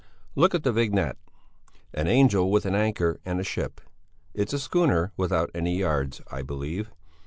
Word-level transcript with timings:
Look 0.33 0.55
at 0.55 0.63
the 0.63 0.71
vignette! 0.71 1.19
An 1.93 2.07
angel 2.07 2.49
with 2.49 2.65
an 2.65 2.73
anchor 2.73 3.19
and 3.23 3.39
a 3.39 3.43
ship 3.43 3.79
it's 4.33 4.51
a 4.51 4.57
schooner 4.57 5.11
without 5.15 5.51
any 5.53 5.77
yards, 5.77 6.21
I 6.31 6.41
believe! 6.41 6.89